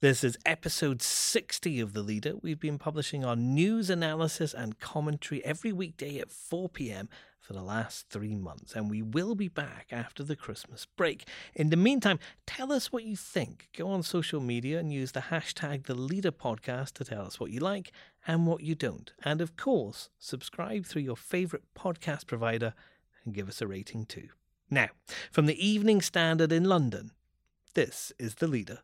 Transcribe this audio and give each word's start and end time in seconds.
This 0.00 0.22
is 0.22 0.38
episode 0.46 1.02
60 1.02 1.80
of 1.80 1.92
The 1.92 2.02
Leader. 2.02 2.34
We've 2.40 2.60
been 2.60 2.78
publishing 2.78 3.24
our 3.24 3.34
news 3.34 3.90
analysis 3.90 4.54
and 4.54 4.78
commentary 4.78 5.44
every 5.44 5.72
weekday 5.72 6.20
at 6.20 6.30
4 6.30 6.68
pm 6.68 7.08
for 7.40 7.52
the 7.52 7.62
last 7.64 8.08
three 8.08 8.36
months, 8.36 8.76
and 8.76 8.88
we 8.88 9.02
will 9.02 9.34
be 9.34 9.48
back 9.48 9.88
after 9.90 10.22
the 10.22 10.36
Christmas 10.36 10.86
break. 10.86 11.26
In 11.52 11.70
the 11.70 11.76
meantime, 11.76 12.20
tell 12.46 12.70
us 12.70 12.92
what 12.92 13.02
you 13.02 13.16
think. 13.16 13.70
Go 13.76 13.88
on 13.88 14.04
social 14.04 14.40
media 14.40 14.78
and 14.78 14.92
use 14.92 15.10
the 15.10 15.20
hashtag 15.32 15.86
The 15.86 15.96
Leader 15.96 16.30
Podcast 16.30 16.92
to 16.92 17.04
tell 17.04 17.26
us 17.26 17.40
what 17.40 17.50
you 17.50 17.58
like 17.58 17.90
and 18.24 18.46
what 18.46 18.62
you 18.62 18.76
don't. 18.76 19.12
And 19.24 19.40
of 19.40 19.56
course, 19.56 20.10
subscribe 20.20 20.86
through 20.86 21.02
your 21.02 21.16
favourite 21.16 21.64
podcast 21.76 22.28
provider 22.28 22.72
and 23.24 23.34
give 23.34 23.48
us 23.48 23.60
a 23.60 23.66
rating 23.66 24.06
too. 24.06 24.28
Now, 24.70 24.90
from 25.32 25.46
the 25.46 25.66
Evening 25.66 26.00
Standard 26.02 26.52
in 26.52 26.62
London, 26.62 27.10
this 27.74 28.12
is 28.16 28.36
The 28.36 28.46
Leader. 28.46 28.78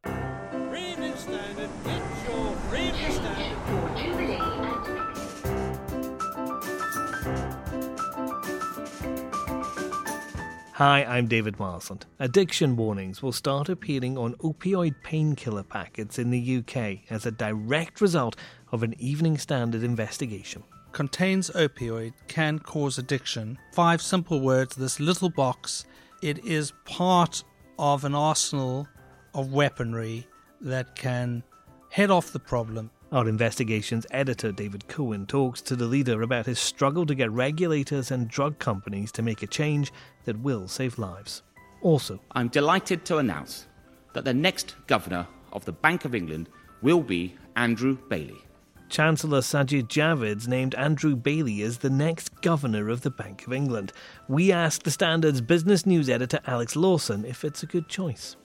Hi, 10.79 11.05
I'm 11.05 11.29
David 11.29 11.61
Marsland. 11.61 12.05
Addiction 12.19 12.75
warnings 12.75 13.23
will 13.23 13.31
start 13.31 13.69
appearing 13.69 14.19
on 14.19 14.35
opioid 14.39 14.97
painkiller 15.05 15.63
packets 15.63 16.19
in 16.19 16.31
the 16.33 16.57
UK 16.59 16.99
as 17.11 17.25
a 17.25 17.31
direct 17.31 18.01
result 18.01 18.35
of 18.73 18.83
an 18.83 18.97
Evening 18.99 19.39
Standard 19.39 19.85
investigation. 19.85 20.65
Contains 20.91 21.49
opioid, 21.51 22.13
can 22.27 22.59
cause 22.59 22.99
addiction. 22.99 23.57
Five 23.73 24.03
simple 24.03 24.41
words, 24.41 24.75
this 24.75 24.99
little 24.99 25.31
box. 25.31 25.85
It 26.23 26.45
is 26.45 26.73
part 26.85 27.45
of 27.79 28.05
an 28.05 28.17
arsenal 28.17 28.89
of 29.33 29.53
weaponry 29.53 30.27
that 30.61 30.97
can 30.97 31.45
head 31.91 32.11
off 32.11 32.33
the 32.33 32.41
problem 32.41 32.91
our 33.15 33.29
investigations 33.29 34.07
editor, 34.11 34.51
David 34.51 34.89
Cohen, 34.89 35.25
talks 35.25 35.63
to 35.63 35.77
the 35.77 35.87
leader 35.87 36.23
about 36.23 36.47
his 36.47 36.59
struggle 36.59 37.07
to 37.07 37.15
get 37.15 37.31
regulators 37.31 38.11
and 38.11 38.29
drug 38.29 38.59
companies 38.59 39.13
to 39.13 39.23
make 39.23 39.43
a 39.43 39.47
change 39.47 39.93
that 40.25 40.41
will 40.41 40.67
save 40.67 40.99
lives. 40.99 41.43
Also, 41.81 42.19
I'm 42.33 42.49
delighted 42.49 43.05
to 43.05 43.19
announce 43.19 43.69
that 44.15 44.25
the 44.25 44.35
next 44.35 44.75
governor 44.89 45.29
of 45.53 45.65
the 45.65 45.73
Bank 45.73 46.05
of 46.05 46.15
England 46.15 46.49
will 46.83 47.03
be 47.03 47.37
Andrew 47.55 47.97
Bailey. 48.09 48.43
Chancellor 48.89 49.41
Sajid 49.41 49.89
Javid's 49.89 50.49
named 50.49 50.75
Andrew 50.75 51.15
Bailey 51.15 51.63
as 51.63 51.79
the 51.79 51.91
next 51.91 52.41
governor 52.43 52.89
of 52.89 53.03
the 53.03 53.11
Bank 53.11 53.47
of 53.47 53.53
England. 53.53 53.93
We 54.29 54.51
asked 54.51 54.83
the 54.83 54.91
Standard's 54.91 55.41
business 55.41 55.87
news 55.87 56.09
editor 56.11 56.41
Alex 56.47 56.75
Lawson 56.75 57.25
if 57.25 57.45
it's 57.45 57.63
a 57.63 57.67
good 57.67 57.89
choice. 57.89 58.37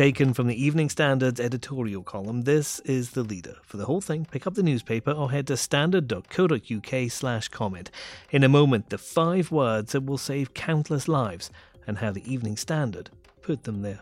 Taken 0.00 0.32
from 0.32 0.46
the 0.46 0.64
Evening 0.64 0.88
Standard's 0.88 1.38
editorial 1.38 2.02
column, 2.02 2.44
this 2.44 2.80
is 2.86 3.10
the 3.10 3.22
leader. 3.22 3.56
For 3.62 3.76
the 3.76 3.84
whole 3.84 4.00
thing, 4.00 4.24
pick 4.24 4.46
up 4.46 4.54
the 4.54 4.62
newspaper 4.62 5.10
or 5.10 5.30
head 5.30 5.46
to 5.48 5.58
standard.co.uk 5.58 7.10
slash 7.10 7.48
comment. 7.48 7.90
In 8.30 8.42
a 8.42 8.48
moment, 8.48 8.88
the 8.88 8.96
five 8.96 9.50
words 9.52 9.92
that 9.92 10.06
will 10.06 10.16
save 10.16 10.54
countless 10.54 11.06
lives 11.06 11.50
and 11.86 11.98
how 11.98 12.12
the 12.12 12.32
Evening 12.32 12.56
Standard 12.56 13.10
put 13.42 13.64
them 13.64 13.82
there. 13.82 14.00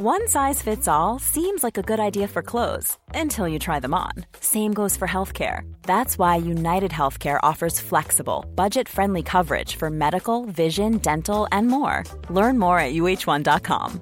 One 0.00 0.28
size 0.28 0.62
fits 0.62 0.86
all 0.86 1.18
seems 1.18 1.64
like 1.64 1.76
a 1.76 1.82
good 1.82 1.98
idea 1.98 2.28
for 2.28 2.40
clothes 2.40 2.96
until 3.16 3.48
you 3.48 3.58
try 3.58 3.80
them 3.80 3.94
on. 3.94 4.12
Same 4.38 4.72
goes 4.72 4.96
for 4.96 5.08
healthcare. 5.08 5.62
That's 5.82 6.16
why 6.16 6.36
United 6.36 6.92
Healthcare 6.92 7.40
offers 7.42 7.80
flexible, 7.80 8.46
budget 8.54 8.88
friendly 8.88 9.24
coverage 9.24 9.74
for 9.74 9.90
medical, 9.90 10.44
vision, 10.46 10.98
dental, 10.98 11.48
and 11.50 11.66
more. 11.66 12.04
Learn 12.30 12.60
more 12.60 12.78
at 12.78 12.94
uh1.com. 12.94 14.00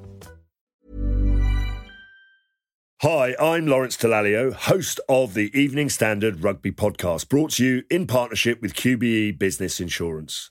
Hi, 3.00 3.34
I'm 3.40 3.66
Lawrence 3.66 3.96
Dallaglio, 3.96 4.52
host 4.52 5.00
of 5.08 5.32
the 5.32 5.50
Evening 5.58 5.88
Standard 5.88 6.44
Rugby 6.44 6.72
Podcast, 6.72 7.30
brought 7.30 7.52
to 7.52 7.64
you 7.64 7.84
in 7.90 8.06
partnership 8.06 8.60
with 8.60 8.74
QBE 8.74 9.38
Business 9.38 9.80
Insurance. 9.80 10.50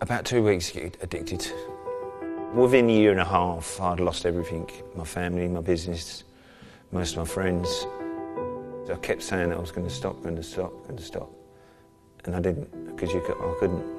about 0.00 0.24
two 0.24 0.42
weeks 0.42 0.74
addicted. 0.76 1.50
Within 2.54 2.88
a 2.88 2.92
year 2.92 3.10
and 3.10 3.20
a 3.20 3.24
half, 3.24 3.80
I'd 3.80 4.00
lost 4.00 4.26
everything 4.26 4.70
my 4.94 5.04
family, 5.04 5.48
my 5.48 5.60
business, 5.60 6.24
most 6.92 7.12
of 7.12 7.18
my 7.18 7.24
friends. 7.24 7.68
So 8.86 8.94
I 8.94 8.96
kept 8.96 9.22
saying 9.22 9.50
that 9.50 9.58
I 9.58 9.60
was 9.60 9.72
going 9.72 9.86
to 9.86 9.92
stop, 9.92 10.22
going 10.22 10.36
to 10.36 10.42
stop, 10.42 10.72
going 10.84 10.96
to 10.96 11.02
stop. 11.02 11.30
And 12.24 12.36
I 12.36 12.40
didn't, 12.40 12.70
because 12.86 13.10
could, 13.10 13.36
I 13.36 13.54
couldn't. 13.58 13.96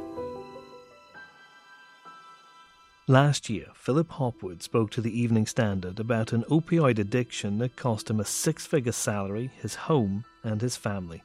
Last 3.10 3.50
year, 3.50 3.68
Philip 3.74 4.10
Hopwood 4.12 4.62
spoke 4.62 4.92
to 4.92 5.02
the 5.02 5.18
Evening 5.18 5.46
Standard 5.46 5.98
about 5.98 6.34
an 6.34 6.44
opioid 6.50 7.00
addiction 7.00 7.58
that 7.60 7.78
cost 7.78 8.10
him 8.10 8.20
a 8.20 8.26
six 8.26 8.66
figure 8.66 8.92
salary, 8.92 9.50
his 9.62 9.76
home, 9.76 10.26
and 10.48 10.62
his 10.62 10.78
family. 10.78 11.24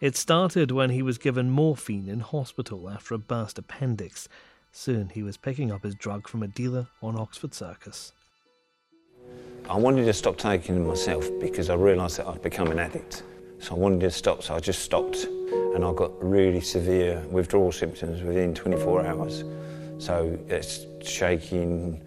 It 0.00 0.16
started 0.16 0.70
when 0.70 0.90
he 0.90 1.02
was 1.02 1.18
given 1.18 1.50
morphine 1.50 2.08
in 2.08 2.20
hospital 2.20 2.88
after 2.88 3.14
a 3.14 3.18
burst 3.18 3.58
appendix. 3.58 4.28
Soon 4.70 5.08
he 5.08 5.22
was 5.22 5.36
picking 5.36 5.72
up 5.72 5.82
his 5.82 5.94
drug 5.94 6.28
from 6.28 6.42
a 6.42 6.48
dealer 6.48 6.86
on 7.02 7.18
Oxford 7.18 7.54
Circus. 7.54 8.12
I 9.68 9.76
wanted 9.76 10.04
to 10.04 10.12
stop 10.12 10.36
taking 10.36 10.76
it 10.76 10.86
myself 10.86 11.28
because 11.40 11.68
I 11.68 11.74
realised 11.74 12.18
that 12.18 12.26
I'd 12.26 12.42
become 12.42 12.68
an 12.68 12.78
addict. 12.78 13.22
So 13.58 13.74
I 13.74 13.78
wanted 13.78 14.00
to 14.00 14.10
stop, 14.10 14.42
so 14.42 14.54
I 14.54 14.60
just 14.60 14.82
stopped. 14.82 15.24
And 15.74 15.84
I 15.84 15.92
got 15.92 16.12
really 16.22 16.60
severe 16.60 17.22
withdrawal 17.30 17.72
symptoms 17.72 18.22
within 18.22 18.54
24 18.54 19.06
hours. 19.06 19.44
So 19.98 20.38
it's 20.48 20.86
shaking, 21.02 22.00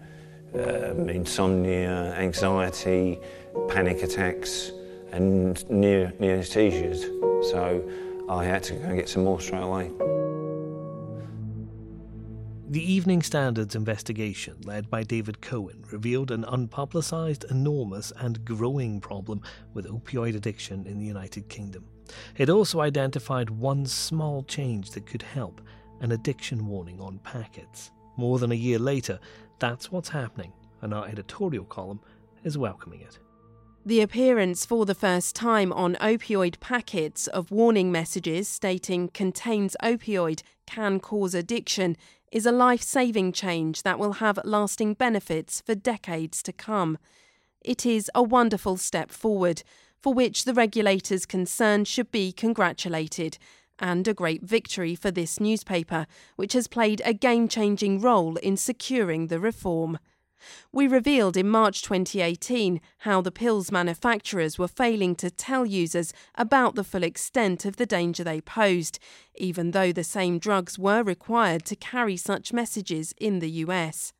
um, 0.54 1.08
insomnia, 1.08 2.14
anxiety, 2.18 3.20
panic 3.68 4.02
attacks, 4.02 4.72
and 5.12 5.68
near, 5.70 6.12
near 6.18 6.42
seizures. 6.42 7.02
So 7.50 7.88
I 8.28 8.44
had 8.44 8.62
to 8.64 8.74
go 8.74 8.84
and 8.84 8.96
get 8.96 9.08
some 9.08 9.24
more 9.24 9.40
straight 9.40 9.62
away. 9.62 9.90
The 12.70 12.92
Evening 12.92 13.20
Standard's 13.20 13.74
investigation, 13.74 14.56
led 14.64 14.88
by 14.88 15.02
David 15.02 15.42
Cohen, 15.42 15.84
revealed 15.90 16.30
an 16.30 16.44
unpublicised, 16.44 17.44
enormous, 17.50 18.14
and 18.16 18.42
growing 18.46 18.98
problem 18.98 19.42
with 19.74 19.86
opioid 19.86 20.34
addiction 20.34 20.86
in 20.86 20.98
the 20.98 21.04
United 21.04 21.50
Kingdom. 21.50 21.84
It 22.38 22.48
also 22.48 22.80
identified 22.80 23.50
one 23.50 23.84
small 23.84 24.42
change 24.44 24.92
that 24.92 25.04
could 25.04 25.20
help 25.20 25.60
an 26.00 26.12
addiction 26.12 26.66
warning 26.66 26.98
on 26.98 27.18
packets. 27.18 27.90
More 28.16 28.38
than 28.38 28.52
a 28.52 28.54
year 28.54 28.78
later, 28.78 29.20
that's 29.58 29.92
what's 29.92 30.08
happening, 30.08 30.54
and 30.80 30.94
our 30.94 31.06
editorial 31.06 31.64
column 31.64 32.00
is 32.42 32.56
welcoming 32.56 33.02
it. 33.02 33.18
The 33.84 34.00
appearance 34.00 34.64
for 34.64 34.86
the 34.86 34.94
first 34.94 35.34
time 35.34 35.72
on 35.72 35.96
opioid 35.96 36.60
packets 36.60 37.26
of 37.26 37.50
warning 37.50 37.90
messages 37.90 38.48
stating 38.48 39.08
contains 39.08 39.76
opioid 39.82 40.42
can 40.68 41.00
cause 41.00 41.34
addiction 41.34 41.96
is 42.30 42.46
a 42.46 42.52
life 42.52 42.82
saving 42.82 43.32
change 43.32 43.82
that 43.82 43.98
will 43.98 44.14
have 44.14 44.38
lasting 44.44 44.94
benefits 44.94 45.60
for 45.66 45.74
decades 45.74 46.44
to 46.44 46.52
come. 46.52 46.96
It 47.60 47.84
is 47.84 48.08
a 48.14 48.22
wonderful 48.22 48.76
step 48.76 49.10
forward, 49.10 49.64
for 50.00 50.14
which 50.14 50.44
the 50.44 50.54
regulators 50.54 51.26
concerned 51.26 51.88
should 51.88 52.12
be 52.12 52.30
congratulated, 52.30 53.36
and 53.80 54.06
a 54.06 54.14
great 54.14 54.44
victory 54.44 54.94
for 54.94 55.10
this 55.10 55.40
newspaper, 55.40 56.06
which 56.36 56.52
has 56.52 56.68
played 56.68 57.02
a 57.04 57.12
game 57.12 57.48
changing 57.48 58.00
role 58.00 58.36
in 58.36 58.56
securing 58.56 59.26
the 59.26 59.40
reform. 59.40 59.98
We 60.72 60.86
revealed 60.86 61.36
in 61.36 61.48
March 61.48 61.82
2018 61.82 62.80
how 62.98 63.20
the 63.20 63.30
pills 63.30 63.70
manufacturers 63.70 64.58
were 64.58 64.68
failing 64.68 65.14
to 65.16 65.30
tell 65.30 65.66
users 65.66 66.12
about 66.34 66.74
the 66.74 66.84
full 66.84 67.02
extent 67.02 67.64
of 67.64 67.76
the 67.76 67.86
danger 67.86 68.24
they 68.24 68.40
posed, 68.40 68.98
even 69.36 69.70
though 69.70 69.92
the 69.92 70.04
same 70.04 70.38
drugs 70.38 70.78
were 70.78 71.02
required 71.02 71.64
to 71.66 71.76
carry 71.76 72.16
such 72.16 72.52
messages 72.52 73.14
in 73.18 73.38
the 73.38 73.50
US. 73.50 74.12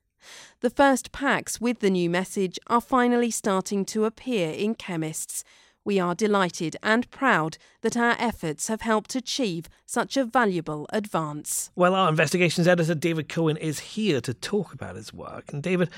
The 0.60 0.70
first 0.70 1.12
packs 1.12 1.60
with 1.60 1.80
the 1.80 1.90
new 1.90 2.08
message 2.08 2.58
are 2.68 2.80
finally 2.80 3.30
starting 3.30 3.84
to 3.86 4.04
appear 4.04 4.50
in 4.50 4.74
chemists. 4.74 5.44
We 5.84 5.98
are 5.98 6.14
delighted 6.14 6.76
and 6.82 7.10
proud 7.10 7.58
that 7.80 7.96
our 7.96 8.14
efforts 8.18 8.68
have 8.68 8.82
helped 8.82 9.16
achieve 9.16 9.68
such 9.84 10.16
a 10.16 10.24
valuable 10.24 10.86
advance. 10.92 11.70
Well, 11.74 11.94
our 11.94 12.08
investigations 12.08 12.68
editor, 12.68 12.94
David 12.94 13.28
Cohen, 13.28 13.56
is 13.56 13.80
here 13.80 14.20
to 14.20 14.32
talk 14.32 14.72
about 14.72 14.94
his 14.94 15.12
work. 15.12 15.52
And, 15.52 15.62
David, 15.62 15.90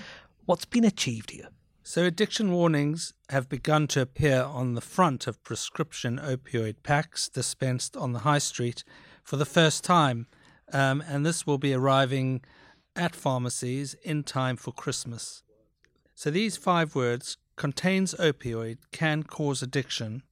what's 0.47 0.65
been 0.65 0.85
achieved 0.85 1.33
here? 1.33 1.49
So, 1.83 2.05
addiction 2.05 2.51
warnings 2.51 3.13
have 3.29 3.51
begun 3.51 3.87
to 3.89 4.01
appear 4.01 4.43
on 4.43 4.73
the 4.73 4.81
front 4.81 5.27
of 5.27 5.45
prescription 5.45 6.19
opioid 6.19 6.77
packs 6.83 7.29
dispensed 7.29 7.95
on 7.95 8.15
the 8.15 8.21
high 8.21 8.39
street 8.39 8.85
for 9.23 9.37
the 9.37 9.45
first 9.45 9.85
time. 9.85 10.27
Um, 10.73 11.05
and 11.07 11.27
this 11.27 11.47
will 11.47 11.59
be 11.59 11.75
arriving 11.75 12.43
at 12.97 13.15
pharmacies 13.15 13.95
in 14.03 14.23
time 14.23 14.57
for 14.57 14.73
Christmas. 14.73 15.43
So, 16.15 16.31
these 16.31 16.57
five 16.57 16.95
words 16.95 17.37
contains 17.57 18.15
opioid, 18.15 18.79
can 18.93 19.23
cause 19.23 19.63
addiction, 19.63 20.23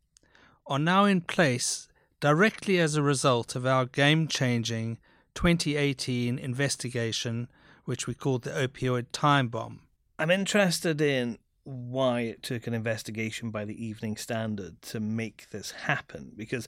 are 0.66 0.78
now 0.78 1.04
in 1.04 1.20
place 1.20 1.88
directly 2.20 2.78
as 2.78 2.94
a 2.94 3.02
result 3.02 3.56
of 3.56 3.66
our 3.66 3.84
game 3.84 4.28
changing 4.28 4.98
2018 5.34 6.38
investigation, 6.38 7.48
which 7.84 8.06
we 8.06 8.14
called 8.14 8.42
the 8.42 8.50
opioid 8.50 9.06
time 9.12 9.48
bomb. 9.48 9.80
I'm 10.18 10.30
interested 10.30 11.00
in 11.00 11.38
why 11.64 12.20
it 12.20 12.42
took 12.42 12.66
an 12.66 12.74
investigation 12.74 13.50
by 13.50 13.64
the 13.64 13.84
Evening 13.84 14.16
Standard 14.16 14.82
to 14.82 15.00
make 15.00 15.50
this 15.50 15.70
happen 15.70 16.32
because 16.36 16.66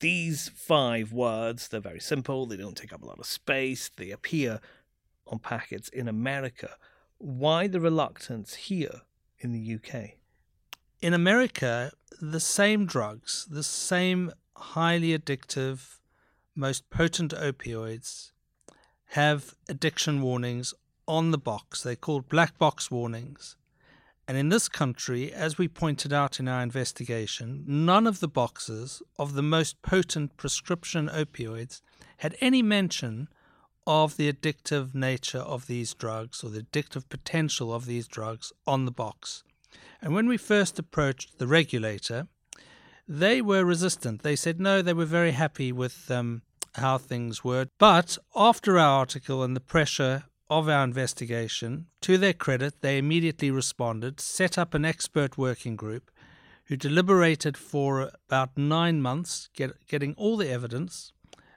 these 0.00 0.48
five 0.48 1.12
words, 1.12 1.68
they're 1.68 1.80
very 1.80 2.00
simple, 2.00 2.46
they 2.46 2.56
don't 2.56 2.76
take 2.76 2.92
up 2.92 3.02
a 3.02 3.06
lot 3.06 3.18
of 3.18 3.26
space, 3.26 3.90
they 3.96 4.10
appear 4.10 4.60
on 5.26 5.38
packets 5.38 5.88
in 5.88 6.08
America. 6.08 6.76
Why 7.18 7.66
the 7.66 7.80
reluctance 7.80 8.54
here 8.54 9.02
in 9.40 9.52
the 9.52 9.74
UK? 9.74 10.10
In 11.00 11.14
America, 11.14 11.92
the 12.20 12.40
same 12.40 12.86
drugs, 12.86 13.46
the 13.50 13.62
same 13.62 14.32
highly 14.56 15.16
addictive, 15.16 15.98
most 16.54 16.90
potent 16.90 17.32
opioids 17.32 18.32
have 19.10 19.54
addiction 19.68 20.20
warnings 20.22 20.74
on 21.08 21.30
the 21.30 21.38
box. 21.38 21.82
They're 21.82 21.96
called 21.96 22.28
black 22.28 22.58
box 22.58 22.90
warnings. 22.90 23.56
And 24.28 24.36
in 24.36 24.50
this 24.50 24.68
country, 24.68 25.32
as 25.32 25.58
we 25.58 25.66
pointed 25.66 26.12
out 26.12 26.38
in 26.38 26.46
our 26.46 26.62
investigation, 26.62 27.64
none 27.66 28.06
of 28.06 28.20
the 28.20 28.28
boxes 28.28 29.02
of 29.18 29.34
the 29.34 29.42
most 29.42 29.82
potent 29.82 30.36
prescription 30.36 31.08
opioids 31.08 31.80
had 32.18 32.36
any 32.40 32.62
mention 32.62 33.28
of 33.86 34.16
the 34.16 34.32
addictive 34.32 34.94
nature 34.94 35.38
of 35.38 35.66
these 35.66 35.94
drugs 35.94 36.44
or 36.44 36.50
the 36.50 36.62
addictive 36.62 37.08
potential 37.08 37.72
of 37.72 37.86
these 37.86 38.06
drugs 38.06 38.52
on 38.66 38.84
the 38.84 38.90
box. 38.90 39.42
And 40.02 40.14
when 40.14 40.28
we 40.28 40.36
first 40.36 40.78
approached 40.78 41.38
the 41.38 41.46
regulator, 41.46 42.28
they 43.08 43.42
were 43.42 43.64
resistant. 43.64 44.22
They 44.22 44.36
said 44.36 44.60
no, 44.60 44.82
they 44.82 44.92
were 44.92 45.04
very 45.04 45.32
happy 45.32 45.72
with 45.72 46.10
um, 46.10 46.42
how 46.76 46.98
things 46.98 47.42
were. 47.42 47.66
But 47.78 48.18
after 48.36 48.78
our 48.78 49.00
article 49.00 49.42
and 49.42 49.56
the 49.56 49.60
pressure 49.60 50.24
of 50.48 50.68
our 50.68 50.84
investigation, 50.84 51.86
to 52.02 52.18
their 52.18 52.32
credit, 52.32 52.80
they 52.80 52.98
immediately 52.98 53.50
responded, 53.50 54.20
set 54.20 54.58
up 54.58 54.74
an 54.74 54.84
expert 54.84 55.38
working 55.38 55.76
group 55.76 56.10
who 56.66 56.76
deliberated 56.76 57.56
for 57.56 58.12
about 58.28 58.56
nine 58.56 59.02
months, 59.02 59.48
get, 59.54 59.72
getting 59.88 60.14
all 60.14 60.36
the 60.36 60.48
evidence, 60.48 61.12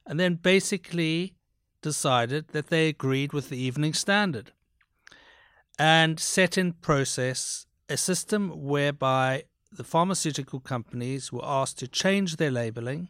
and 0.05 0.19
then 0.19 0.35
basically 0.35 1.35
decided 1.83 2.47
that 2.47 2.69
they 2.69 2.87
agreed 2.87 3.33
with 3.33 3.49
the 3.49 3.57
Evening 3.57 3.93
Standard 3.93 4.51
and 5.77 6.19
set 6.19 6.57
in 6.57 6.73
process 6.73 7.67
a 7.87 7.97
system 7.97 8.63
whereby 8.63 9.43
the 9.71 9.83
pharmaceutical 9.83 10.59
companies 10.59 11.31
were 11.31 11.45
asked 11.45 11.77
to 11.79 11.87
change 11.87 12.37
their 12.37 12.51
labeling. 12.51 13.09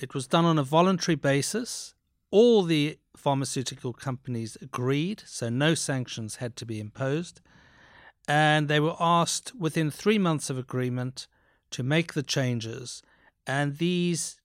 It 0.00 0.14
was 0.14 0.26
done 0.26 0.44
on 0.44 0.58
a 0.58 0.64
voluntary 0.64 1.16
basis. 1.16 1.94
All 2.30 2.62
the 2.62 2.98
pharmaceutical 3.16 3.92
companies 3.92 4.56
agreed, 4.60 5.22
so 5.26 5.48
no 5.48 5.74
sanctions 5.74 6.36
had 6.36 6.56
to 6.56 6.66
be 6.66 6.80
imposed. 6.80 7.40
And 8.26 8.68
they 8.68 8.80
were 8.80 8.96
asked 8.98 9.52
within 9.54 9.90
three 9.90 10.18
months 10.18 10.50
of 10.50 10.58
agreement 10.58 11.26
to 11.70 11.82
make 11.82 12.14
the 12.14 12.22
changes. 12.22 13.02
And 13.46 13.78
these 13.78 14.40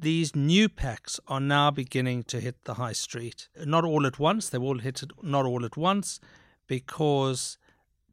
these 0.00 0.34
new 0.34 0.68
packs 0.68 1.20
are 1.28 1.40
now 1.40 1.70
beginning 1.70 2.22
to 2.24 2.40
hit 2.40 2.64
the 2.64 2.74
high 2.74 2.92
street. 2.92 3.48
Not 3.64 3.84
all 3.84 4.06
at 4.06 4.18
once, 4.18 4.48
they've 4.48 4.62
all 4.62 4.78
hit 4.78 5.02
it 5.02 5.10
not 5.22 5.44
all 5.44 5.64
at 5.64 5.76
once 5.76 6.20
because 6.66 7.58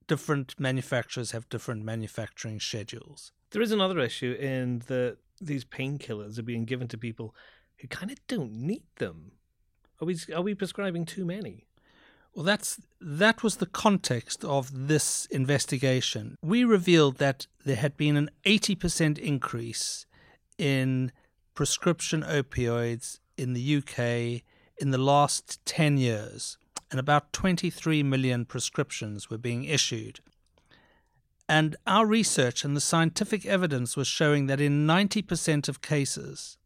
different 0.07 0.59
manufacturers 0.59 1.31
have 1.31 1.47
different 1.49 1.83
manufacturing 1.83 2.59
schedules. 2.59 3.31
There 3.51 3.61
is 3.61 3.71
another 3.71 3.99
issue 3.99 4.33
in 4.33 4.79
that 4.87 5.17
these 5.39 5.63
painkillers 5.63 6.37
are 6.37 6.43
being 6.43 6.65
given 6.65 6.87
to 6.89 6.97
people 6.97 7.33
who 7.77 7.87
kind 7.87 8.11
of 8.11 8.17
don't 8.27 8.51
need 8.51 8.83
them. 8.97 9.31
Are 10.01 10.05
we 10.05 10.17
are 10.35 10.41
we 10.41 10.55
prescribing 10.55 11.05
too 11.05 11.25
many? 11.25 11.67
Well, 12.33 12.43
that's 12.43 12.79
that 12.99 13.43
was 13.43 13.57
the 13.57 13.65
context 13.65 14.43
of 14.43 14.87
this 14.87 15.25
investigation. 15.27 16.37
We 16.41 16.63
revealed 16.63 17.17
that 17.17 17.47
there 17.65 17.77
had 17.77 17.97
been 17.97 18.17
an 18.17 18.29
80% 18.45 19.17
increase 19.17 20.05
in 20.57 21.11
prescription 21.57 22.21
opioids 22.21 23.17
in 23.35 23.53
the 23.53 23.77
UK 23.77 24.43
in 24.79 24.91
the 24.91 24.97
last 24.99 25.59
10 25.65 25.97
years, 25.97 26.55
and 26.91 26.99
about 26.99 27.33
23 27.33 28.03
million 28.03 28.45
prescriptions 28.45 29.31
were 29.31 29.39
being 29.39 29.63
issued. 29.63 30.19
And 31.49 31.75
our 31.87 32.05
research 32.05 32.63
and 32.63 32.77
the 32.77 32.79
scientific 32.91 33.43
evidence 33.47 33.97
was 33.97 34.07
showing 34.07 34.45
that 34.45 34.61
in 34.61 34.85
90% 34.85 35.67
of 35.67 35.81
cases, 35.81 36.59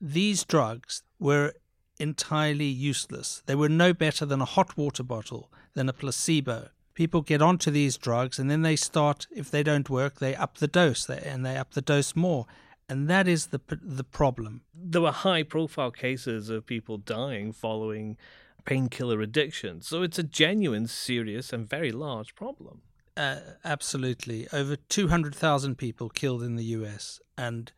these 0.00 0.44
drugs 0.44 1.02
were 1.18 1.54
entirely 1.98 2.66
useless. 2.66 3.42
They 3.46 3.56
were 3.56 3.68
no 3.68 3.92
better 3.92 4.24
than 4.24 4.40
a 4.40 4.44
hot 4.44 4.76
water 4.76 5.02
bottle, 5.02 5.50
than 5.74 5.88
a 5.88 5.92
placebo. 5.92 6.68
People 6.94 7.22
get 7.22 7.42
onto 7.42 7.72
these 7.72 7.96
drugs 7.96 8.38
and 8.38 8.48
then 8.48 8.62
they 8.62 8.76
start, 8.76 9.26
if 9.32 9.50
they 9.50 9.64
don't 9.64 9.90
work, 9.90 10.20
they 10.20 10.36
up 10.36 10.58
the 10.58 10.68
dose 10.68 11.10
and 11.10 11.44
they 11.44 11.56
up 11.56 11.74
the 11.74 11.82
dose 11.82 12.14
more 12.14 12.46
and 12.88 13.08
that 13.08 13.28
is 13.28 13.46
the 13.46 13.60
the 13.70 14.04
problem. 14.04 14.62
There 14.74 15.02
were 15.02 15.12
high 15.12 15.42
profile 15.42 15.90
cases 15.90 16.48
of 16.48 16.66
people 16.66 16.98
dying 16.98 17.52
following 17.52 18.16
painkiller 18.64 19.20
addiction, 19.20 19.82
so 19.82 20.02
it's 20.02 20.18
a 20.18 20.22
genuine, 20.22 20.86
serious, 20.86 21.52
and 21.52 21.68
very 21.68 21.92
large 21.92 22.34
problem. 22.34 22.82
Uh, 23.16 23.40
absolutely, 23.64 24.48
over 24.52 24.76
two 24.76 25.08
hundred 25.08 25.34
thousand 25.34 25.76
people 25.76 26.08
killed 26.08 26.42
in 26.42 26.56
the 26.56 26.64
U.S. 26.64 27.20
and 27.36 27.72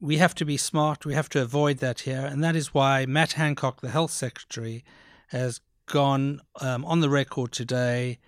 we 0.00 0.18
have 0.18 0.34
to 0.34 0.44
be 0.44 0.56
smart. 0.56 1.06
We 1.06 1.14
have 1.14 1.30
to 1.30 1.40
avoid 1.42 1.78
that 1.78 2.00
here, 2.00 2.26
and 2.26 2.44
that 2.44 2.56
is 2.56 2.74
why 2.74 3.06
Matt 3.06 3.32
Hancock, 3.32 3.80
the 3.80 3.90
health 3.90 4.10
secretary, 4.10 4.84
has 5.28 5.60
gone 5.86 6.40
um, 6.60 6.84
on 6.84 7.00
the 7.00 7.10
record 7.10 7.52
today 7.52 8.18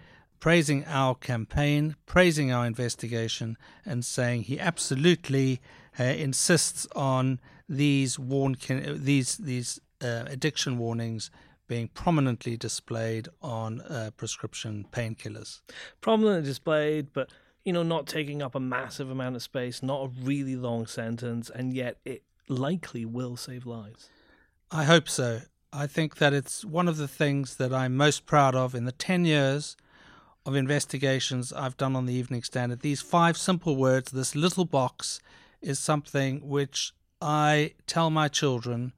praising 0.47 0.85
our 0.87 1.13
campaign, 1.17 1.97
praising 2.07 2.53
our 2.53 2.65
investigation, 2.65 3.57
and 3.85 4.05
saying 4.05 4.43
he 4.43 4.61
absolutely 4.61 5.61
uh, 5.99 6.05
insists 6.05 6.87
on 6.95 7.41
these 7.69 8.17
warn 8.17 8.57
these 8.69 9.39
these 9.39 9.81
uh, 10.01 10.23
addiction 10.29 10.79
warnings 10.79 11.33
being 11.67 11.89
prominently 11.89 12.57
displayed 12.57 13.27
on 13.43 13.81
uh, 13.81 14.09
prescription 14.17 14.87
painkillers. 14.93 15.63
Prominently 16.01 16.49
displayed, 16.49 17.13
but 17.13 17.29
you 17.65 17.73
know, 17.73 17.83
not 17.83 18.07
taking 18.07 18.41
up 18.41 18.55
a 18.55 18.61
massive 18.61 19.11
amount 19.11 19.35
of 19.35 19.43
space, 19.43 19.83
not 19.83 20.05
a 20.05 20.11
really 20.23 20.55
long 20.55 20.87
sentence, 20.87 21.51
and 21.51 21.75
yet 21.75 21.97
it 22.05 22.23
likely 22.47 23.05
will 23.05 23.37
save 23.37 23.67
lives. 23.67 24.11
I 24.71 24.85
hope 24.85 25.09
so. 25.09 25.41
I 25.73 25.89
think 25.89 26.19
that 26.19 26.33
it's 26.33 26.65
one 26.65 26.87
of 26.87 26.99
the 26.99 27.09
things 27.09 27.57
that 27.57 27.73
I'm 27.73 27.97
most 27.97 28.27
proud 28.27 28.55
of 28.55 28.77
in 28.77 28.85
the 28.85 28.93
10 28.93 29.25
years 29.25 29.77
of 30.47 30.55
investigations 30.55 31.53
I've 31.53 31.77
done 31.77 31.97
on 31.97 32.07
the 32.07 32.15
Evening 32.15 32.45
Standard. 32.45 32.81
These 32.81 33.03
five 33.03 33.37
simple 33.37 33.75
words, 33.77 34.13
this 34.13 34.37
little 34.37 34.65
box, 34.65 35.21
is 35.61 35.81
something 35.81 36.49
which 36.49 36.93
I 37.21 37.73
tell 37.89 38.11
my 38.11 38.29
children 38.29 38.93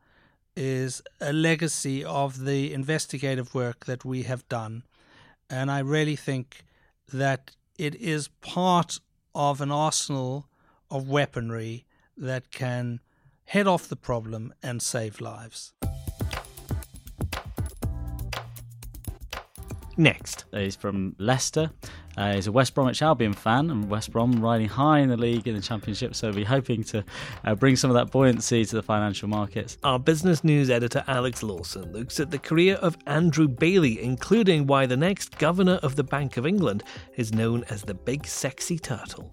is 0.54 1.00
a 1.20 1.32
legacy 1.32 2.04
of 2.04 2.44
the 2.44 2.74
investigative 2.74 3.54
work 3.54 3.86
that 3.86 4.04
we 4.04 4.24
have 4.24 4.46
done. 4.48 4.82
And 5.48 5.70
I 5.70 5.78
really 5.78 6.16
think 6.16 6.64
that 7.12 7.52
it 7.78 7.94
is 7.94 8.28
part 8.42 9.00
of 9.34 9.62
an 9.62 9.72
arsenal 9.72 10.48
of 10.90 11.08
weaponry 11.08 11.86
that 12.16 12.50
can 12.50 13.00
head 13.46 13.66
off 13.66 13.88
the 13.88 13.96
problem 13.96 14.52
and 14.62 14.82
save 14.82 15.20
lives. 15.20 15.72
Next. 19.98 20.44
He's 20.52 20.76
from 20.76 21.16
Leicester. 21.18 21.72
Uh, 22.16 22.34
he's 22.34 22.46
a 22.46 22.52
West 22.52 22.72
Bromwich 22.72 23.02
Albion 23.02 23.32
fan, 23.32 23.68
and 23.68 23.90
West 23.90 24.12
Brom 24.12 24.40
riding 24.40 24.68
high 24.68 25.00
in 25.00 25.08
the 25.08 25.16
league 25.16 25.48
in 25.48 25.56
the 25.56 25.60
Championship, 25.60 26.14
so 26.14 26.30
we're 26.30 26.44
hoping 26.44 26.84
to 26.84 27.04
uh, 27.44 27.56
bring 27.56 27.74
some 27.74 27.90
of 27.90 27.94
that 27.94 28.12
buoyancy 28.12 28.64
to 28.64 28.76
the 28.76 28.82
financial 28.82 29.28
markets. 29.28 29.76
Our 29.82 29.98
business 29.98 30.44
news 30.44 30.70
editor 30.70 31.02
Alex 31.08 31.42
Lawson 31.42 31.92
looks 31.92 32.20
at 32.20 32.30
the 32.30 32.38
career 32.38 32.76
of 32.76 32.96
Andrew 33.06 33.48
Bailey, 33.48 34.00
including 34.00 34.68
why 34.68 34.86
the 34.86 34.96
next 34.96 35.36
governor 35.38 35.80
of 35.82 35.96
the 35.96 36.04
Bank 36.04 36.36
of 36.36 36.46
England 36.46 36.84
is 37.16 37.34
known 37.34 37.64
as 37.68 37.82
the 37.82 37.94
Big 37.94 38.24
Sexy 38.24 38.78
Turtle. 38.78 39.32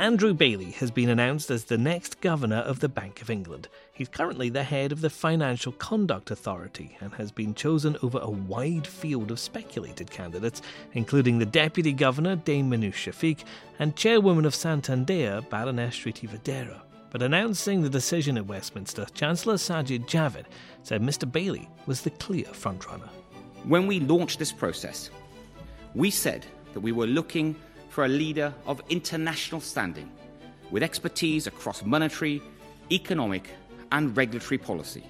Andrew 0.00 0.32
Bailey 0.32 0.70
has 0.70 0.90
been 0.90 1.10
announced 1.10 1.50
as 1.50 1.64
the 1.64 1.76
next 1.76 2.22
governor 2.22 2.60
of 2.60 2.80
the 2.80 2.88
Bank 2.88 3.20
of 3.20 3.28
England. 3.28 3.68
He's 3.92 4.08
currently 4.08 4.48
the 4.48 4.64
head 4.64 4.92
of 4.92 5.02
the 5.02 5.10
Financial 5.10 5.72
Conduct 5.72 6.30
Authority 6.30 6.96
and 7.02 7.12
has 7.12 7.30
been 7.30 7.54
chosen 7.54 7.98
over 8.02 8.18
a 8.18 8.30
wide 8.30 8.86
field 8.86 9.30
of 9.30 9.38
speculated 9.38 10.10
candidates, 10.10 10.62
including 10.94 11.38
the 11.38 11.44
Deputy 11.44 11.92
Governor, 11.92 12.36
Dame 12.36 12.70
Minouche 12.70 13.12
Shafik, 13.12 13.44
and 13.78 13.94
Chairwoman 13.94 14.46
of 14.46 14.54
Santander, 14.54 15.42
Baroness 15.50 15.94
Shriti 15.94 16.26
Vadera. 16.26 16.80
But 17.10 17.20
announcing 17.20 17.82
the 17.82 17.90
decision 17.90 18.38
at 18.38 18.46
Westminster, 18.46 19.04
Chancellor 19.12 19.56
Sajid 19.56 20.06
Javid 20.06 20.46
said 20.82 21.02
Mr. 21.02 21.30
Bailey 21.30 21.68
was 21.84 22.00
the 22.00 22.08
clear 22.08 22.46
frontrunner. 22.46 23.10
When 23.64 23.86
we 23.86 24.00
launched 24.00 24.38
this 24.38 24.50
process, 24.50 25.10
we 25.94 26.10
said 26.10 26.46
that 26.72 26.80
we 26.80 26.92
were 26.92 27.06
looking 27.06 27.54
for 27.90 28.04
a 28.04 28.08
leader 28.08 28.54
of 28.66 28.80
international 28.88 29.60
standing 29.60 30.10
with 30.70 30.82
expertise 30.82 31.46
across 31.46 31.84
monetary, 31.84 32.40
economic, 32.90 33.50
and 33.92 34.16
regulatory 34.16 34.56
policy. 34.56 35.04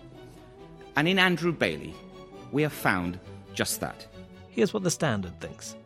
And 0.96 1.06
in 1.06 1.18
Andrew 1.18 1.52
Bailey, 1.52 1.94
we 2.50 2.62
have 2.62 2.72
found 2.72 3.20
just 3.54 3.80
that. 3.80 4.06
Here's 4.48 4.74
what 4.74 4.82
the 4.82 4.90
Standard 4.90 5.38
thinks. 5.40 5.76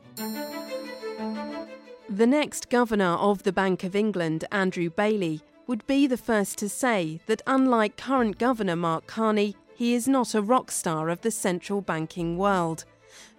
The 2.09 2.27
next 2.27 2.71
governor 2.71 3.15
of 3.15 3.43
the 3.43 3.53
Bank 3.53 3.83
of 3.83 3.97
England, 3.97 4.45
Andrew 4.53 4.89
Bailey, 4.89 5.43
would 5.67 5.87
be 5.87 6.07
the 6.07 6.17
first 6.17 6.59
to 6.59 6.69
say 6.69 7.21
that 7.27 7.43
unlike 7.47 7.97
current 7.97 8.39
governor 8.39 8.77
Mark 8.77 9.07
Carney, 9.07 9.57
he 9.75 9.95
is 9.95 10.07
not 10.07 10.35
a 10.35 10.43
rock 10.43 10.71
star 10.71 11.09
of 11.09 11.23
the 11.23 11.31
central 11.31 11.81
banking 11.81 12.39
world. 12.39 12.85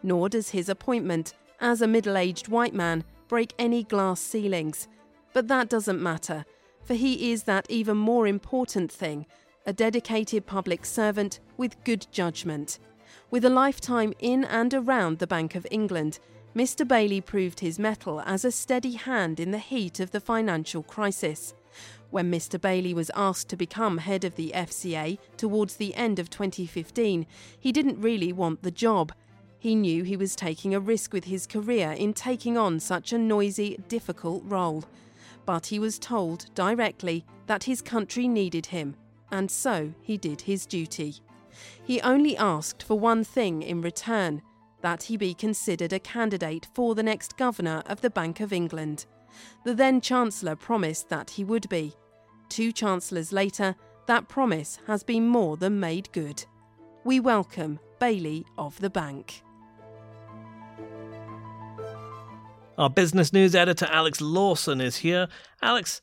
Nor 0.03 0.27
does 0.29 0.49
his 0.49 0.67
appointment, 0.67 1.33
as 1.61 1.81
a 1.81 1.87
middle 1.87 2.17
aged 2.17 2.49
white 2.49 2.73
man, 2.73 3.05
break 3.27 3.53
any 3.57 3.83
glass 3.83 4.19
ceilings. 4.19 4.87
But 5.33 5.47
that 5.47 5.69
doesn't 5.69 6.01
matter, 6.01 6.45
for 6.83 6.93
he 6.93 7.31
is 7.31 7.43
that 7.43 7.69
even 7.69 7.97
more 7.97 8.27
important 8.27 8.91
thing 8.91 9.25
a 9.67 9.73
dedicated 9.73 10.45
public 10.45 10.85
servant 10.85 11.39
with 11.57 11.83
good 11.83 12.05
judgment. 12.11 12.77
With 13.31 13.43
a 13.43 13.49
lifetime 13.49 14.13
in 14.19 14.43
and 14.45 14.73
around 14.73 15.17
the 15.17 15.27
Bank 15.27 15.55
of 15.55 15.65
England, 15.71 16.19
Mr. 16.55 16.87
Bailey 16.87 17.19
proved 17.19 17.59
his 17.59 17.79
mettle 17.79 18.21
as 18.21 18.45
a 18.45 18.51
steady 18.51 18.93
hand 18.93 19.39
in 19.39 19.51
the 19.51 19.57
heat 19.57 19.99
of 19.99 20.11
the 20.11 20.19
financial 20.19 20.83
crisis. 20.83 21.53
When 22.11 22.31
Mr. 22.31 22.61
Bailey 22.61 22.93
was 22.93 23.11
asked 23.15 23.49
to 23.49 23.57
become 23.57 23.97
head 23.97 24.23
of 24.23 24.35
the 24.35 24.51
FCA 24.55 25.17
towards 25.35 25.75
the 25.75 25.93
end 25.95 26.19
of 26.19 26.29
2015, 26.29 27.25
he 27.59 27.71
didn't 27.71 27.99
really 27.99 28.31
want 28.31 28.63
the 28.63 28.71
job. 28.71 29.11
He 29.59 29.75
knew 29.75 30.03
he 30.03 30.17
was 30.17 30.35
taking 30.35 30.75
a 30.75 30.79
risk 30.79 31.13
with 31.13 31.25
his 31.25 31.47
career 31.47 31.91
in 31.91 32.13
taking 32.13 32.57
on 32.57 32.79
such 32.79 33.13
a 33.13 33.17
noisy, 33.17 33.79
difficult 33.87 34.43
role. 34.45 34.83
But 35.45 35.67
he 35.67 35.79
was 35.79 35.99
told 35.99 36.53
directly 36.55 37.25
that 37.47 37.63
his 37.63 37.81
country 37.81 38.27
needed 38.27 38.67
him, 38.67 38.95
and 39.31 39.49
so 39.49 39.93
he 40.01 40.17
did 40.17 40.41
his 40.41 40.65
duty. 40.65 41.15
He 41.83 42.01
only 42.01 42.35
asked 42.37 42.83
for 42.83 42.99
one 42.99 43.23
thing 43.23 43.61
in 43.61 43.81
return 43.81 44.41
that 44.81 45.03
he 45.03 45.17
be 45.17 45.33
considered 45.33 45.93
a 45.93 45.99
candidate 45.99 46.67
for 46.73 46.93
the 46.93 47.03
next 47.03 47.37
governor 47.37 47.81
of 47.87 48.01
the 48.01 48.09
Bank 48.09 48.39
of 48.39 48.53
England. 48.53 49.05
The 49.63 49.73
then 49.73 50.01
Chancellor 50.01 50.55
promised 50.55 51.09
that 51.09 51.31
he 51.31 51.43
would 51.43 51.67
be. 51.69 51.95
Two 52.49 52.71
Chancellors 52.71 53.31
later, 53.31 53.75
that 54.05 54.27
promise 54.27 54.79
has 54.85 55.03
been 55.03 55.27
more 55.27 55.57
than 55.57 55.79
made 55.79 56.11
good. 56.11 56.45
We 57.03 57.19
welcome 57.19 57.79
Bailey 57.99 58.45
of 58.57 58.79
the 58.79 58.89
Bank. 58.89 59.41
Our 62.77 62.89
business 62.89 63.31
news 63.31 63.55
editor, 63.55 63.87
Alex 63.89 64.19
Lawson, 64.19 64.81
is 64.81 64.97
here. 64.97 65.29
Alex, 65.61 66.01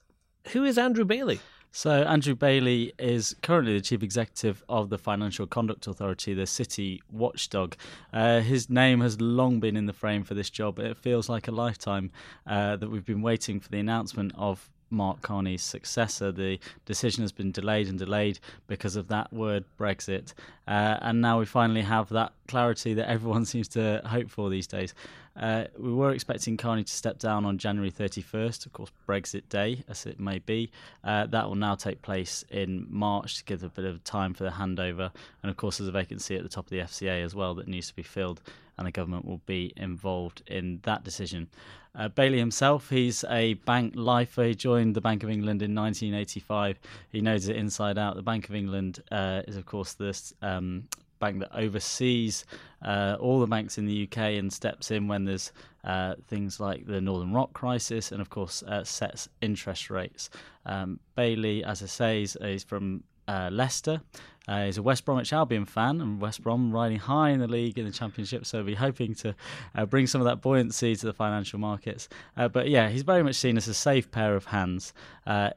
who 0.48 0.64
is 0.64 0.78
Andrew 0.78 1.04
Bailey? 1.04 1.40
So, 1.70 2.02
Andrew 2.04 2.34
Bailey 2.34 2.94
is 2.98 3.36
currently 3.42 3.74
the 3.74 3.82
chief 3.82 4.02
executive 4.02 4.62
of 4.70 4.88
the 4.88 4.96
Financial 4.96 5.46
Conduct 5.46 5.86
Authority, 5.86 6.32
the 6.32 6.46
city 6.46 7.02
watchdog. 7.10 7.76
Uh, 8.10 8.40
his 8.40 8.70
name 8.70 9.02
has 9.02 9.20
long 9.20 9.60
been 9.60 9.76
in 9.76 9.84
the 9.84 9.92
frame 9.92 10.24
for 10.24 10.32
this 10.32 10.48
job. 10.48 10.78
It 10.78 10.96
feels 10.96 11.28
like 11.28 11.46
a 11.46 11.50
lifetime 11.50 12.10
uh, 12.46 12.76
that 12.76 12.90
we've 12.90 13.04
been 13.04 13.22
waiting 13.22 13.60
for 13.60 13.68
the 13.68 13.78
announcement 13.78 14.32
of 14.36 14.70
Mark 14.92 15.22
Carney's 15.22 15.62
successor. 15.62 16.30
The 16.30 16.58
decision 16.84 17.22
has 17.22 17.32
been 17.32 17.50
delayed 17.50 17.88
and 17.88 17.98
delayed 17.98 18.38
because 18.66 18.96
of 18.96 19.08
that 19.08 19.32
word 19.32 19.64
Brexit. 19.78 20.34
Uh, 20.68 20.98
and 21.00 21.20
now 21.20 21.38
we 21.38 21.46
finally 21.46 21.82
have 21.82 22.08
that 22.10 22.32
clarity 22.46 22.94
that 22.94 23.10
everyone 23.10 23.44
seems 23.46 23.68
to 23.68 24.02
hope 24.04 24.30
for 24.30 24.50
these 24.50 24.66
days. 24.66 24.94
Uh, 25.36 25.64
we 25.78 25.92
were 25.92 26.12
expecting 26.12 26.56
Carney 26.56 26.84
to 26.84 26.92
step 26.92 27.18
down 27.18 27.44
on 27.44 27.58
January 27.58 27.90
31st, 27.90 28.66
of 28.66 28.72
course, 28.72 28.90
Brexit 29.08 29.48
Day, 29.48 29.82
as 29.88 30.04
it 30.06 30.20
may 30.20 30.38
be. 30.40 30.70
Uh, 31.02 31.26
that 31.26 31.48
will 31.48 31.54
now 31.54 31.74
take 31.74 32.02
place 32.02 32.44
in 32.50 32.86
March 32.90 33.38
to 33.38 33.44
give 33.44 33.62
a 33.62 33.68
bit 33.68 33.84
of 33.84 34.04
time 34.04 34.34
for 34.34 34.44
the 34.44 34.50
handover. 34.50 35.10
And 35.42 35.50
of 35.50 35.56
course, 35.56 35.78
there's 35.78 35.88
a 35.88 35.92
vacancy 35.92 36.36
at 36.36 36.42
the 36.42 36.48
top 36.48 36.66
of 36.66 36.70
the 36.70 36.80
FCA 36.80 37.24
as 37.24 37.34
well 37.34 37.54
that 37.54 37.68
needs 37.68 37.88
to 37.88 37.96
be 37.96 38.02
filled, 38.02 38.42
and 38.76 38.86
the 38.86 38.92
government 38.92 39.24
will 39.24 39.40
be 39.46 39.72
involved 39.76 40.42
in 40.46 40.80
that 40.82 41.02
decision. 41.02 41.48
Uh, 41.94 42.08
Bailey 42.08 42.38
himself, 42.38 42.88
he's 42.88 43.22
a 43.28 43.54
bank 43.54 43.92
lifer. 43.96 44.44
He 44.44 44.54
joined 44.54 44.94
the 44.94 45.02
Bank 45.02 45.22
of 45.22 45.30
England 45.30 45.60
in 45.60 45.74
1985. 45.74 46.78
He 47.10 47.20
knows 47.20 47.48
it 47.48 47.56
inside 47.56 47.98
out. 47.98 48.16
The 48.16 48.22
Bank 48.22 48.48
of 48.48 48.54
England 48.54 49.02
uh, 49.10 49.42
is, 49.46 49.56
of 49.56 49.66
course, 49.66 49.92
this 49.94 50.32
um, 50.40 50.88
bank 51.22 51.38
that 51.38 51.56
oversees 51.56 52.44
uh, 52.84 53.16
all 53.20 53.38
the 53.38 53.46
banks 53.46 53.78
in 53.78 53.86
the 53.86 54.02
UK 54.02 54.18
and 54.40 54.52
steps 54.52 54.90
in 54.90 55.06
when 55.06 55.24
there's 55.24 55.52
uh, 55.84 56.14
things 56.26 56.58
like 56.58 56.84
the 56.84 57.00
Northern 57.00 57.32
Rock 57.32 57.52
crisis 57.52 58.10
and, 58.12 58.20
of 58.20 58.28
course, 58.28 58.62
uh, 58.64 58.84
sets 58.84 59.28
interest 59.40 59.88
rates. 59.88 60.28
Um, 60.66 60.98
Bailey, 61.14 61.64
as 61.64 61.82
I 61.82 61.86
say, 61.86 62.22
is, 62.22 62.36
is 62.40 62.64
from 62.64 63.04
uh, 63.28 63.50
Leicester. 63.52 64.02
Uh, 64.48 64.64
he's 64.64 64.78
a 64.78 64.82
West 64.82 65.04
Bromwich 65.04 65.32
Albion 65.32 65.64
fan, 65.64 66.00
and 66.00 66.20
West 66.20 66.42
Brom 66.42 66.72
riding 66.72 66.98
high 66.98 67.30
in 67.30 67.38
the 67.38 67.46
league 67.46 67.78
in 67.78 67.84
the 67.84 67.92
Championship, 67.92 68.44
so 68.44 68.64
we're 68.64 68.74
hoping 68.74 69.14
to 69.14 69.36
uh, 69.76 69.86
bring 69.86 70.08
some 70.08 70.20
of 70.20 70.24
that 70.24 70.40
buoyancy 70.40 70.96
to 70.96 71.06
the 71.06 71.12
financial 71.12 71.60
markets. 71.60 72.08
But 72.34 72.68
yeah, 72.68 72.88
he's 72.88 73.02
very 73.02 73.22
much 73.22 73.36
seen 73.36 73.56
as 73.56 73.68
a 73.68 73.74
safe 73.74 74.10
pair 74.10 74.34
of 74.34 74.46
hands 74.46 74.92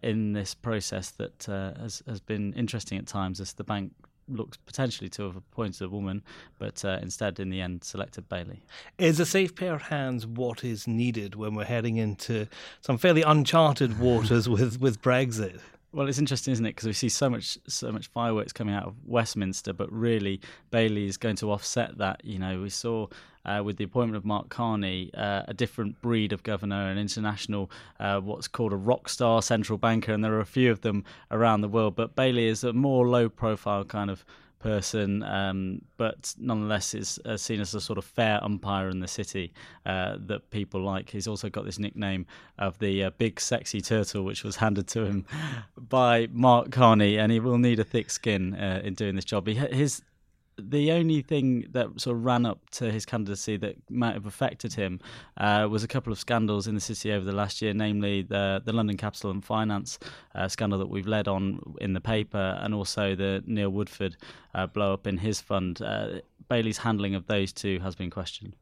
in 0.04 0.34
this 0.34 0.54
process 0.54 1.10
that 1.12 1.46
has, 1.48 2.04
has 2.06 2.20
been 2.20 2.54
interesting 2.54 3.00
at 3.00 3.08
times 3.08 3.42
as 3.42 3.54
the 3.54 3.64
bank 3.64 3.92
looked 4.28 4.64
potentially 4.66 5.10
to 5.10 5.24
have 5.24 5.36
appointed 5.36 5.82
a 5.84 5.90
woman, 5.90 6.24
but 6.58 6.84
uh, 6.84 7.00
instead, 7.02 7.40
in 7.40 7.50
the 7.50 7.62
end, 7.62 7.84
selected 7.84 8.28
Bailey. 8.28 8.64
Is 8.98 9.20
a 9.20 9.26
safe 9.26 9.56
pair 9.56 9.76
of 9.76 9.84
hands 9.84 10.26
what 10.26 10.64
is 10.64 10.88
needed 10.88 11.36
when 11.36 11.56
we're 11.56 11.66
heading 11.66 11.98
into 11.98 12.48
some 12.82 12.98
fairly 12.98 13.22
uncharted 13.22 14.00
waters 14.00 14.50
with, 14.56 14.80
with 14.80 15.02
Brexit? 15.02 15.60
Well, 15.96 16.10
it's 16.10 16.20
interesting, 16.20 16.52
isn't 16.52 16.66
it? 16.66 16.76
Because 16.76 16.88
we 16.88 16.92
see 16.92 17.08
so 17.08 17.30
much, 17.30 17.58
so 17.70 17.90
much 17.90 18.08
fireworks 18.08 18.52
coming 18.52 18.76
out 18.76 18.86
of 18.86 18.96
Westminster, 19.06 19.72
but 19.72 19.90
really 19.90 20.42
Bailey 20.70 21.06
is 21.06 21.16
going 21.16 21.38
to 21.38 21.54
offset 21.54 22.00
that. 22.00 22.20
You 22.26 22.38
know, 22.38 22.60
we 22.60 22.70
saw 22.70 23.08
uh, 23.46 23.62
with 23.64 23.78
the 23.78 23.86
appointment 23.86 24.18
of 24.18 24.26
Mark 24.26 24.50
Carney 24.50 25.10
uh, 25.14 25.44
a 25.48 25.54
different 25.54 26.02
breed 26.02 26.34
of 26.34 26.44
governor, 26.44 26.90
an 26.90 26.98
international, 26.98 27.72
uh, 28.02 28.20
what's 28.20 28.50
called 28.50 28.74
a 28.74 28.76
rock 28.76 29.08
star 29.08 29.42
central 29.42 29.78
banker, 29.78 30.12
and 30.12 30.22
there 30.22 30.34
are 30.34 30.42
a 30.42 30.46
few 30.46 30.70
of 30.70 30.82
them 30.82 31.06
around 31.32 31.62
the 31.62 31.70
world. 31.70 31.96
But 31.96 32.14
Bailey 32.14 32.48
is 32.48 32.66
a 32.66 32.74
more 32.74 33.08
low-profile 33.08 33.86
kind 33.86 34.10
of 34.10 34.26
person, 34.66 35.22
um, 35.22 35.80
but 35.96 36.34
nonetheless 36.40 36.96
is 36.96 37.20
uh, 37.24 37.38
seen 37.38 37.62
as 37.62 37.76
a 37.76 37.80
sort 37.80 38.00
of 38.00 38.04
fair 38.04 38.44
umpire 38.44 38.90
in 38.90 39.00
the 39.00 39.08
city 39.08 39.54
uh, 39.86 40.18
that 40.20 40.50
people 40.50 40.82
like. 40.82 41.12
He's 41.12 41.28
also 41.28 41.50
got 41.50 41.66
this 41.66 41.78
nickname 41.78 42.26
of 42.58 42.80
the 42.80 43.04
uh, 43.04 43.10
big 43.12 43.40
sexy 43.40 43.80
turtle, 43.80 44.24
which 44.24 44.44
was 44.44 44.56
handed 44.56 44.88
to 44.88 45.06
him 45.06 45.26
by 45.78 46.28
Mark 46.32 46.72
Carney, 46.72 47.20
and 47.20 47.32
he 47.32 47.40
will 47.40 47.60
need 47.60 47.80
a 47.80 47.84
thick 47.84 48.10
skin 48.10 48.56
uh, 48.56 48.82
in 48.84 48.96
doing 48.96 49.16
this 49.16 49.26
job. 49.26 49.46
He, 49.46 49.54
his 49.54 50.02
the 50.58 50.92
only 50.92 51.22
thing 51.22 51.68
that 51.72 52.00
sort 52.00 52.16
of 52.16 52.26
ran 52.26 52.46
up 52.46 52.70
to 52.72 52.92
his 52.92 53.06
candidacy 53.06 53.58
that 53.58 53.76
might 53.90 54.14
have 54.14 54.26
affected 54.26 54.74
him 54.74 55.00
uh, 55.38 55.68
was 55.70 55.84
a 55.84 55.88
couple 55.88 56.14
of 56.14 56.20
scandals 56.20 56.68
in 56.68 56.76
the 56.76 56.82
city 56.82 57.12
over 57.12 57.26
the 57.26 57.32
last 57.32 57.62
year, 57.62 57.74
namely 57.74 58.22
the 58.22 58.62
the 58.64 58.74
London 58.74 58.98
Capital 58.98 59.32
and 59.32 59.44
Finance 59.44 60.00
uh, 60.34 60.48
scandal 60.48 60.80
that 60.80 60.90
we've 60.90 61.08
led 61.08 61.28
on 61.28 61.60
in 61.82 61.94
the 61.94 62.02
paper, 62.02 62.58
and 62.62 62.74
also 62.74 63.16
the 63.16 63.44
Neil 63.46 63.70
Woodford 63.70 64.18
uh, 64.54 64.68
blow 64.68 64.94
up 64.94 65.08
in 65.08 65.18
his 65.18 65.42
fund. 65.42 65.82
Uh, 65.82 66.20
Bailey's 66.48 66.78
handling 66.78 67.16
of 67.16 67.28
those 67.28 67.52
two 67.52 67.80
has 67.80 67.96
been 67.96 68.10
questioned. 68.10 68.56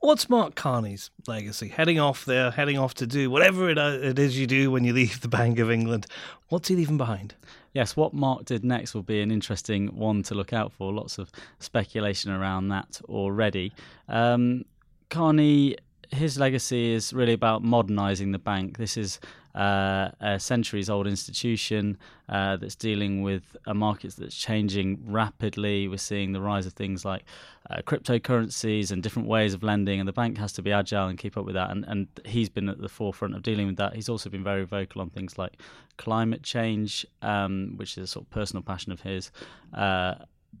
What's 0.00 0.28
Mark 0.28 0.54
Carney's 0.54 1.10
legacy? 1.26 1.68
Heading 1.68 2.00
off 2.00 2.24
there, 2.24 2.50
heading 2.50 2.78
off 2.78 2.94
to 2.94 3.06
do 3.06 3.30
whatever 3.30 3.68
uh, 3.68 3.92
it 3.92 4.18
is 4.18 4.38
you 4.38 4.46
do 4.46 4.70
when 4.70 4.84
you 4.84 4.92
leave 4.94 5.20
the 5.20 5.28
Bank 5.28 5.58
of 5.58 5.70
England. 5.70 6.06
What's 6.48 6.68
he 6.68 6.76
leaving 6.76 6.98
behind? 6.98 7.34
Yes, 7.72 7.96
what 7.96 8.12
Mark 8.12 8.44
did 8.44 8.64
next 8.64 8.94
will 8.94 9.02
be 9.02 9.20
an 9.22 9.30
interesting 9.30 9.88
one 9.96 10.22
to 10.24 10.34
look 10.34 10.52
out 10.52 10.72
for. 10.72 10.92
Lots 10.92 11.18
of 11.18 11.30
speculation 11.58 12.30
around 12.30 12.68
that 12.68 13.00
already. 13.08 13.72
Um, 14.08 14.64
Carney, 15.08 15.76
his 16.10 16.38
legacy 16.38 16.92
is 16.92 17.12
really 17.12 17.32
about 17.32 17.62
modernising 17.62 18.32
the 18.32 18.38
bank. 18.38 18.76
This 18.78 18.96
is 18.96 19.20
uh, 19.54 20.10
a 20.20 20.40
centuries 20.40 20.88
old 20.88 21.06
institution 21.06 21.98
uh, 22.28 22.56
that's 22.56 22.74
dealing 22.74 23.22
with 23.22 23.56
a 23.66 23.74
market 23.74 24.14
that's 24.16 24.36
changing 24.36 25.02
rapidly. 25.06 25.88
We're 25.88 25.98
seeing 25.98 26.32
the 26.32 26.40
rise 26.40 26.66
of 26.66 26.72
things 26.72 27.04
like 27.04 27.24
uh, 27.70 27.82
cryptocurrencies 27.82 28.90
and 28.90 29.02
different 29.02 29.28
ways 29.28 29.54
of 29.54 29.62
lending, 29.62 30.00
and 30.00 30.08
the 30.08 30.12
bank 30.12 30.38
has 30.38 30.52
to 30.54 30.62
be 30.62 30.72
agile 30.72 31.08
and 31.08 31.18
keep 31.18 31.36
up 31.36 31.44
with 31.44 31.54
that. 31.54 31.70
And, 31.70 31.84
and 31.86 32.08
he's 32.24 32.48
been 32.48 32.68
at 32.68 32.80
the 32.80 32.88
forefront 32.88 33.34
of 33.34 33.42
dealing 33.42 33.66
with 33.66 33.76
that. 33.76 33.94
He's 33.94 34.08
also 34.08 34.30
been 34.30 34.44
very 34.44 34.64
vocal 34.64 35.00
on 35.02 35.10
things 35.10 35.38
like 35.38 35.54
climate 35.98 36.42
change, 36.42 37.06
um, 37.20 37.74
which 37.76 37.98
is 37.98 38.04
a 38.04 38.06
sort 38.06 38.26
of 38.26 38.30
personal 38.30 38.62
passion 38.62 38.92
of 38.92 39.00
his. 39.02 39.30
Uh, 39.74 40.14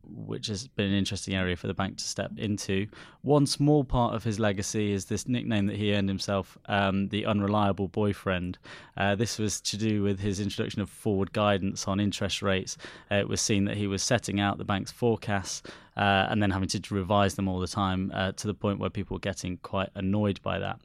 which 0.04 0.46
has 0.46 0.68
been 0.68 0.88
an 0.88 0.94
interesting 0.94 1.34
area 1.34 1.56
for 1.56 1.66
the 1.66 1.74
bank 1.74 1.98
to 1.98 2.04
step 2.04 2.32
into. 2.36 2.86
One 3.22 3.46
small 3.46 3.84
part 3.84 4.14
of 4.14 4.24
his 4.24 4.38
legacy 4.38 4.92
is 4.92 5.06
this 5.06 5.26
nickname 5.26 5.66
that 5.66 5.76
he 5.76 5.94
earned 5.94 6.08
himself, 6.08 6.58
um, 6.66 7.08
the 7.08 7.26
unreliable 7.26 7.88
boyfriend. 7.88 8.58
Uh, 8.96 9.14
this 9.14 9.38
was 9.38 9.60
to 9.62 9.76
do 9.76 10.02
with 10.02 10.20
his 10.20 10.40
introduction 10.40 10.80
of 10.80 10.90
forward 10.90 11.32
guidance 11.32 11.88
on 11.88 12.00
interest 12.00 12.42
rates. 12.42 12.76
Uh, 13.10 13.16
it 13.16 13.28
was 13.28 13.40
seen 13.40 13.64
that 13.64 13.76
he 13.76 13.86
was 13.86 14.02
setting 14.02 14.40
out 14.40 14.58
the 14.58 14.64
bank's 14.64 14.92
forecasts 14.92 15.62
uh, 15.96 16.26
and 16.28 16.42
then 16.42 16.50
having 16.50 16.68
to 16.68 16.94
revise 16.94 17.34
them 17.34 17.48
all 17.48 17.58
the 17.58 17.66
time 17.66 18.10
uh, 18.14 18.32
to 18.32 18.46
the 18.46 18.54
point 18.54 18.78
where 18.78 18.90
people 18.90 19.14
were 19.14 19.20
getting 19.20 19.58
quite 19.58 19.90
annoyed 19.94 20.40
by 20.42 20.58
that 20.58 20.80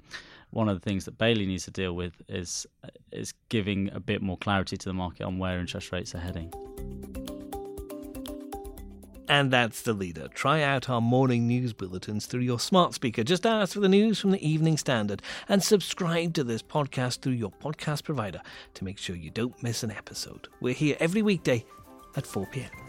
one 0.51 0.69
of 0.69 0.79
the 0.79 0.89
things 0.89 1.05
that 1.05 1.17
Bailey 1.17 1.45
needs 1.45 1.65
to 1.65 1.71
deal 1.71 1.93
with 1.93 2.21
is 2.29 2.65
is 3.11 3.33
giving 3.49 3.91
a 3.91 3.99
bit 3.99 4.21
more 4.21 4.37
clarity 4.37 4.77
to 4.77 4.85
the 4.85 4.93
market 4.93 5.23
on 5.23 5.37
where 5.37 5.59
interest 5.59 5.91
rates 5.91 6.15
are 6.15 6.19
heading. 6.19 6.53
And 9.29 9.51
that's 9.51 9.81
the 9.81 9.93
leader. 9.93 10.27
Try 10.29 10.62
out 10.62 10.89
our 10.89 11.01
morning 11.01 11.48
news 11.48 11.74
bulletins 11.74 12.25
through 12.25 12.41
your 12.41 12.60
smart 12.60 12.93
speaker. 12.93 13.24
Just 13.24 13.46
ask 13.46 13.74
for 13.74 13.81
the 13.81 13.89
news 13.89 14.19
from 14.19 14.31
the 14.31 14.48
Evening 14.48 14.77
Standard 14.77 15.21
and 15.49 15.62
subscribe 15.62 16.34
to 16.36 16.43
this 16.43 16.62
podcast 16.62 17.19
through 17.19 17.34
your 17.34 17.51
podcast 17.51 18.04
provider 18.04 18.41
to 18.75 18.84
make 18.84 18.97
sure 18.97 19.15
you 19.15 19.30
don't 19.30 19.62
miss 19.62 19.84
an 19.84 19.91
episode. 19.91 20.47
We're 20.62 20.73
here 20.73 20.95
every 20.99 21.21
weekday 21.21 21.65
at 22.15 22.25
4 22.25 22.45
p.m. 22.47 22.87